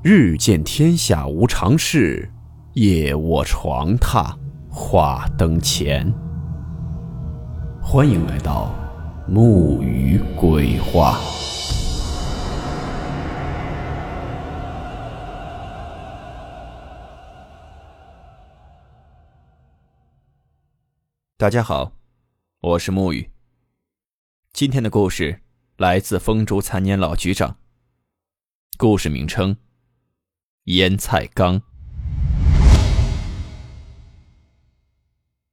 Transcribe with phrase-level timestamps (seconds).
[0.00, 2.30] 日见天下无常事，
[2.74, 4.32] 夜卧床榻
[4.70, 6.08] 话灯前。
[7.82, 8.72] 欢迎来到
[9.26, 11.18] 木鱼鬼话。
[21.36, 21.90] 大家好，
[22.60, 23.28] 我是木鱼。
[24.52, 25.40] 今天的故事
[25.76, 27.56] 来自风烛残年老局长。
[28.76, 29.56] 故事名称。
[30.68, 31.62] 腌菜缸。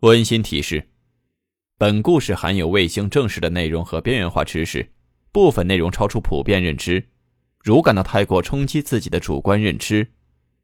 [0.00, 0.88] 温馨提示：
[1.78, 4.90] 本故事含有未经证实的内容和边缘化知识，
[5.30, 7.06] 部分内容超出普遍认知。
[7.62, 10.08] 如感到太过冲击自己的主观认知，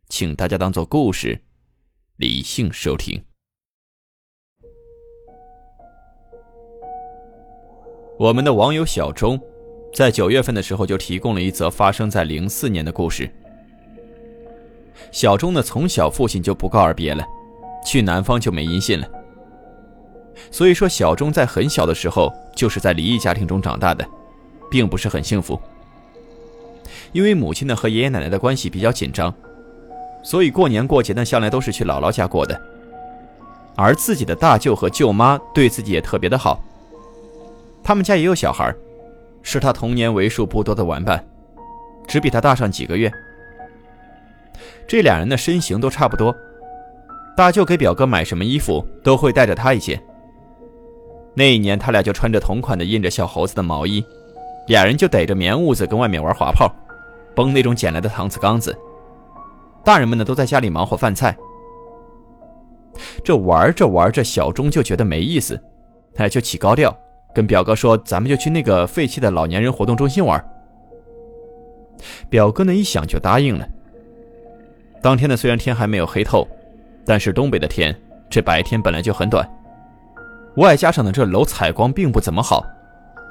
[0.08, 1.40] 请大家当做故事，
[2.16, 3.22] 理性收听。
[8.18, 9.40] 我们的网友小钟，
[9.94, 13.32] 在九月份的时候就提供了一则发生在零四年的故事。
[15.10, 17.24] 小钟呢，从小父亲就不告而别了，
[17.84, 19.08] 去南方就没音信了。
[20.50, 24.04] 所以说，小钟在很小的时候就是在离异家庭中长大的，
[24.70, 25.60] 并不是很幸福。
[27.12, 29.32] 因为母亲呢和爷爷奶奶的关系比较紧张，
[30.22, 32.58] 所以过年过节呢向来都是去姥姥家过的。
[33.76, 36.62] 而自己的大舅和舅妈对自己也特别的好，
[37.82, 38.74] 他们家也有小孩，
[39.42, 41.24] 是他童年为数不多的玩伴，
[42.06, 43.12] 只比他大上几个月。
[44.86, 46.34] 这俩人的身形都差不多，
[47.36, 50.02] 大舅给表哥买什么衣服都会带着他一件。
[51.34, 54.04] 那一年，他俩就穿着同款的印着小猴子的毛衣，
[54.66, 56.70] 俩人就逮着棉屋子跟外面玩滑炮，
[57.34, 58.76] 崩那种捡来的搪瓷缸子。
[59.82, 61.34] 大人们呢都在家里忙活饭菜。
[63.24, 65.58] 这玩着玩着，小钟就觉得没意思，
[66.14, 66.94] 他就起高调
[67.34, 70.44] 跟表哥说：“咱们就去那个废弃的老年人活动中心玩。”
[72.28, 73.66] 表哥呢一想就答应了。
[75.02, 76.46] 当天呢，虽然天还没有黑透，
[77.04, 77.94] 但是东北的天
[78.30, 79.46] 这白天本来就很短，
[80.54, 82.64] 外加上呢这楼采光并不怎么好，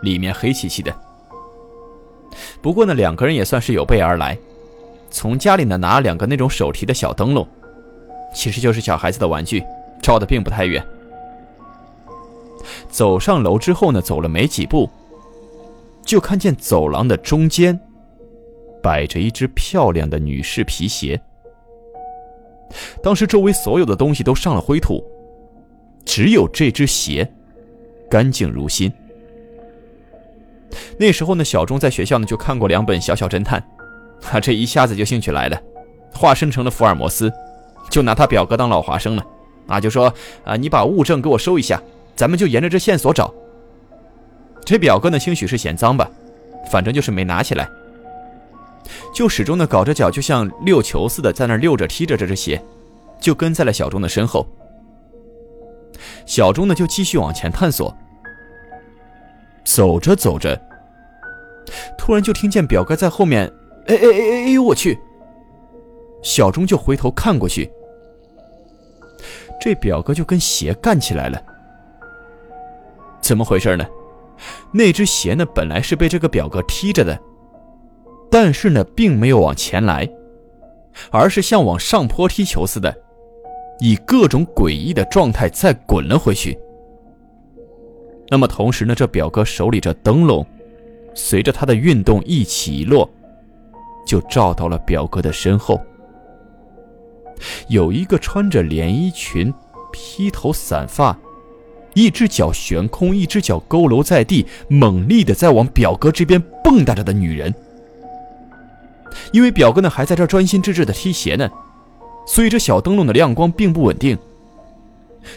[0.02, 0.94] 里面黑漆漆的。
[2.62, 4.38] 不过呢，两个人也算是有备而来，
[5.10, 7.48] 从家里呢拿两个那种手提的小灯笼，
[8.34, 9.64] 其实就是小孩子的玩具，
[10.02, 10.86] 照的并不太远。
[12.90, 14.90] 走上楼之后呢，走了没几步，
[16.04, 17.80] 就看见走廊的中间
[18.84, 21.20] 摆着一只漂亮的女士皮鞋。
[23.04, 25.04] 当时周围所有的东西都上了灰土，
[26.06, 27.30] 只有这只鞋
[28.10, 28.92] 干净如新。
[30.98, 33.60] 那时候呢，小钟在学校呢就看过两本《小小侦探》，
[34.22, 35.62] 他这一下子就兴趣来了，
[36.14, 37.32] 化身成了福尔摩斯，
[37.90, 39.26] 就拿他表哥当老华生了，
[39.68, 40.14] 啊，就说
[40.46, 41.82] 啊，你把物证给我收一下，
[42.16, 43.34] 咱们就沿着这线索找。
[44.64, 46.10] 这表哥呢，兴许是嫌脏吧，
[46.72, 47.68] 反正就是没拿起来。
[49.14, 52.64] 就始终的搞着脚，就像遛球似的，在那溜着踢着这只鞋，
[53.20, 54.48] 就跟在了小钟的身后。
[56.26, 57.96] 小钟呢，就继续往前探索。
[59.64, 60.60] 走着走着，
[61.98, 63.46] 突然就听见表哥在后面，
[63.88, 64.98] 哎哎哎哎哎呦我去！
[66.24, 67.72] 小钟就回头看过去，
[69.60, 71.42] 这表哥就跟鞋干起来了。
[73.22, 73.86] 怎么回事呢？
[74.72, 77.18] 那只鞋呢，本来是被这个表哥踢着的。
[78.32, 80.10] 但是呢，并没有往前来，
[81.12, 82.96] 而是像往上坡踢球似的，
[83.82, 86.58] 以各种诡异的状态再滚了回去。
[88.30, 90.46] 那么同时呢，这表哥手里这灯笼，
[91.14, 93.08] 随着他的运动一起一落，
[94.08, 95.78] 就照到了表哥的身后。
[97.68, 99.54] 有一个穿着连衣裙、
[99.92, 101.20] 披头散发，
[101.94, 107.54] 一只脚悬空，一只脚佝偻在地，猛力的在往表哥这边蹦跶着的女人。
[109.32, 111.50] 因为表哥呢还在这专心致志的踢鞋呢，
[112.26, 114.18] 所以这小灯笼的亮光并不稳定。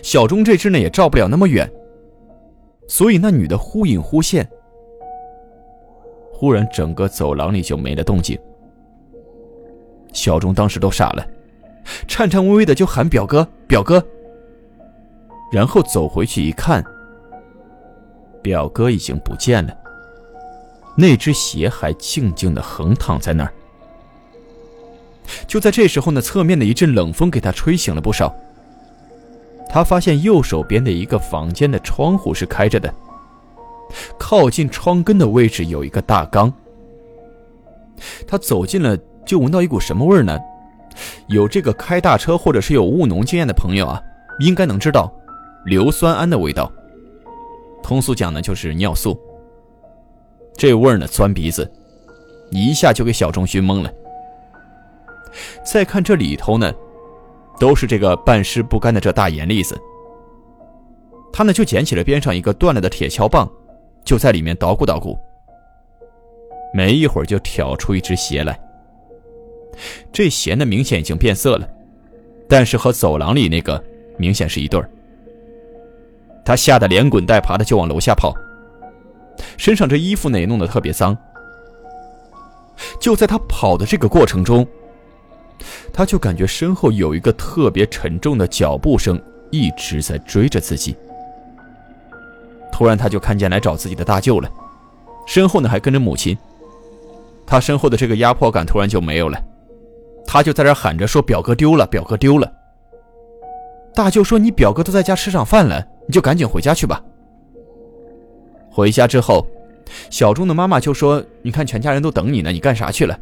[0.02, 1.70] 小钟这只呢也照不了那么远，
[2.88, 4.48] 所以那女的忽隐忽现。
[6.32, 8.38] 忽然，整个走廊里就没了动静。
[10.12, 11.26] 小钟当时都傻了，
[12.06, 14.04] 颤颤巍巍的就喊表哥，表哥。
[15.52, 16.84] 然后走回去一看，
[18.42, 19.76] 表哥已经不见了，
[20.96, 23.52] 那只鞋还静静的横躺在那儿。
[25.46, 28.34] 就在这时候呢，侧面的一阵冷风给他吹醒了不少。
[29.68, 32.92] 他发现右手边的一个房间的窗户是开着的，
[34.18, 36.52] 靠近窗根的位置有一个大缸。
[38.26, 40.38] 他走近了，就闻到一股什么味儿呢？
[41.26, 44.00] 有这个开大车或者是有务农经验的朋友啊，
[44.38, 45.12] 应该能知道，
[45.64, 46.70] 硫酸铵的味道。
[47.82, 49.18] 通俗讲呢，就是尿素。
[50.56, 51.68] 这味儿呢，钻鼻子，
[52.50, 53.92] 一下就给小钟熏懵了。
[55.64, 56.72] 再看这里头呢，
[57.58, 59.80] 都是这个半湿不干的这大盐粒子。
[61.32, 63.50] 他呢就捡起了边上一个断了的铁锹棒，
[64.04, 65.18] 就在里面捣鼓捣鼓。
[66.72, 68.58] 没一会儿就挑出一只鞋来。
[70.12, 71.68] 这鞋呢明显已经变色了，
[72.48, 73.82] 但是和走廊里那个
[74.16, 74.88] 明显是一对儿。
[76.44, 78.34] 他吓得连滚带爬的就往楼下跑，
[79.56, 81.16] 身上这衣服呢也弄得特别脏。
[83.00, 84.66] 就在他跑的这个过程中，
[85.92, 89.20] 他就感觉身后有一个特别沉重的脚步声
[89.50, 90.96] 一直在追着自己。
[92.72, 94.50] 突然，他就看见来找自己的大舅了，
[95.26, 96.36] 身后呢还跟着母亲。
[97.46, 99.40] 他身后的这个压迫感突然就没有了，
[100.26, 102.52] 他就在这喊着说：“表哥丢了，表哥丢了。”
[103.94, 107.00] 大舅说：“你表哥都在家吃上饭了，你就赶紧回家去吧。”
[108.72, 109.46] 回家之后，
[110.10, 113.16] 小钟的妈妈就说：“你看，全家人都等你呢，你干啥去了？”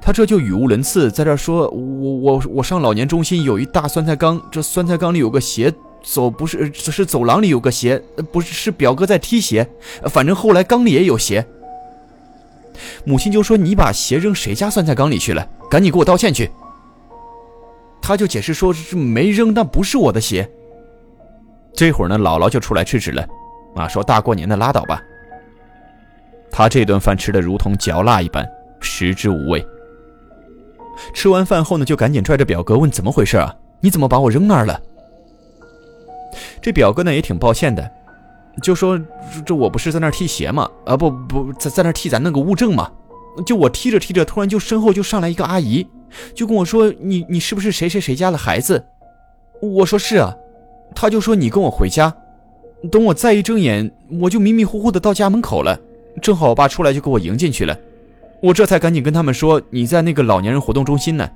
[0.00, 5.72] 他这就语无伦次，在这说：“我我我上老年中心有一大酸菜缸，这酸菜缸里有个鞋。”
[6.02, 8.00] 走不是，只是走廊里有个鞋，
[8.30, 9.68] 不是是表哥在踢鞋，
[10.04, 11.44] 反正后来缸里也有鞋。
[13.04, 15.44] 母亲就说：“你把鞋扔谁家酸菜缸里去了？
[15.68, 16.48] 赶紧给我道歉去。”
[18.00, 20.48] 他就解释说：“是没扔，那不是我的鞋。”
[21.74, 23.26] 这会儿呢，姥姥就出来制止了，
[23.74, 25.02] 啊，说大过年的拉倒吧。
[26.52, 28.46] 他这顿饭吃的如同嚼蜡一般，
[28.80, 29.66] 食之无味。
[31.12, 33.54] 吃完饭后呢，就赶紧拽着表哥问：“怎么回事啊？
[33.80, 34.80] 你怎么把我扔那儿了？”
[36.60, 37.90] 这表哥呢也挺抱歉的，
[38.62, 38.98] 就说
[39.44, 40.68] ：“这我不是在那儿踢鞋吗？
[40.84, 42.90] 啊，不不，在在那儿替咱弄个物证嘛。
[43.44, 45.86] 就我踢着踢着，突然就身后就上来一个阿姨，
[46.34, 48.84] 就跟我说：‘你你是不是谁谁谁家的孩子？’
[49.60, 50.34] 我说是啊。
[50.94, 52.14] 他就说：‘你跟我回家。’
[52.92, 53.90] 等我再一睁眼，
[54.20, 55.78] 我就迷迷糊糊的到家门口了，
[56.22, 57.76] 正好我爸出来就给我迎进去了。
[58.46, 61.28] 我这才赶紧跟他们说你在那个老年人活动中心呢。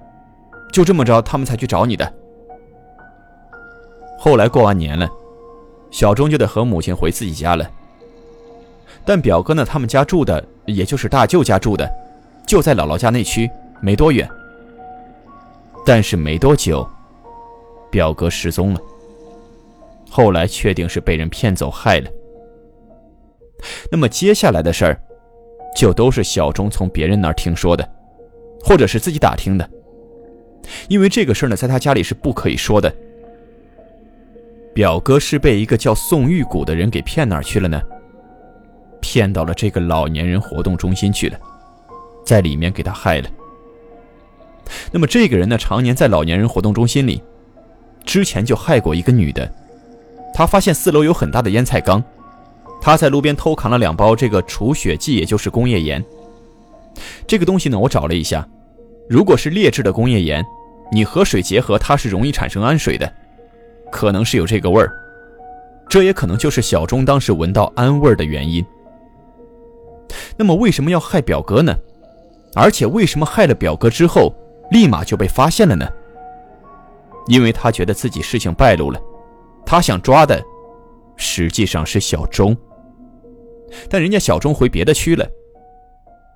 [0.72, 2.14] 就这么着，他们才去找你的。”
[4.16, 5.10] 后来过完年了，
[5.90, 7.68] 小钟就得和母亲回自己家了。
[9.04, 11.90] 但表哥呢，他们家住的，也就是大舅家住的，
[12.46, 14.28] 就在姥姥家那区，没多远。
[15.84, 16.88] 但是没多久，
[17.90, 18.80] 表哥失踪了。
[20.08, 22.08] 后来确定是被人骗走害了。
[23.90, 25.02] 那么接下来的事儿，
[25.74, 27.88] 就都是小钟从别人那儿听说的，
[28.62, 29.68] 或者是自己打听的。
[30.88, 32.92] 因为这个事儿呢，在他家里是不可以说的。
[34.72, 37.80] 表哥是被一个叫宋玉谷的人给骗哪儿去了呢？
[39.00, 41.38] 骗到了这个老年人活动中心去了，
[42.24, 43.28] 在里面给他害了。
[44.92, 47.22] 那么这个人呢，常年在老年人活动中心里，
[48.04, 49.50] 之前就害过一个女的。
[50.32, 52.02] 他发现四楼有很大的腌菜缸，
[52.80, 56.02] 他在路边偷扛了两包这个除血剂，也就是工业盐。
[57.26, 58.46] 这个东西呢，我找了一下，
[59.08, 60.44] 如果是劣质的工业盐，
[60.90, 63.12] 你和水结合，它是容易产生氨水的。
[63.92, 64.92] 可能是有这个味儿，
[65.88, 68.64] 这也可能就是小钟当时闻到氨味儿的原因。
[70.36, 71.76] 那么为什么要害表哥呢？
[72.54, 74.32] 而且为什么害了表哥之后，
[74.70, 75.86] 立马就被发现了呢？
[77.26, 79.00] 因为他觉得自己事情败露了，
[79.66, 80.42] 他想抓的
[81.16, 82.56] 实际上是小钟。
[83.88, 85.26] 但人家小钟回别的区了，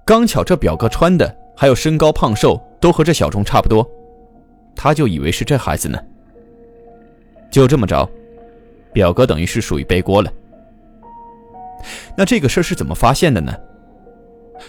[0.04, 3.88] 刚巧这表哥穿的还有身高胖瘦都和这小钟差不多，
[4.74, 5.98] 他就以为是这孩子呢。
[7.50, 8.08] 就这么着，
[8.92, 10.32] 表哥等于是属于背锅了。
[12.16, 13.54] 那这个事儿是怎么发现的呢？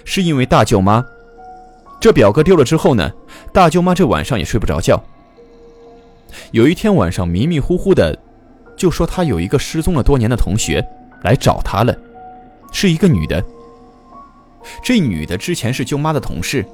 [0.04, 1.04] 是因为大舅妈，
[2.00, 3.12] 这表哥丢了之后呢，
[3.54, 5.02] 大舅妈这晚上也睡不着觉。
[6.52, 8.18] 有一天晚上迷迷糊糊的，
[8.76, 10.86] 就说他有一个失踪了多年的同学
[11.24, 11.98] 来找他了，
[12.76, 13.42] 是一个女的。
[14.84, 16.66] 这女的之前是舅妈的同事，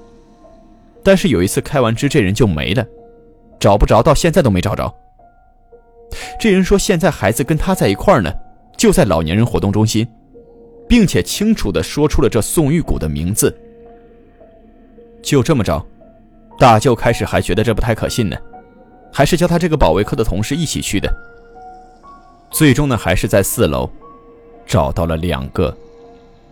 [1.03, 2.83] 但是有一次开完支，这人就没了，
[3.59, 4.91] 找不着，到现在都没找着。
[6.39, 8.33] 这人说：“现在孩子跟他在一块呢，
[8.75, 10.07] 就在老年人活动中心，
[10.89, 13.55] 并且清楚的说出了这宋玉谷的名字。”
[15.21, 15.85] 就这么着，
[16.57, 18.35] 大舅开始还觉得这不太可信呢，
[19.13, 21.13] 还是叫他这个保卫科的同事一起去的。
[22.49, 23.87] 最终呢，还是在四楼
[24.65, 25.77] 找到了两个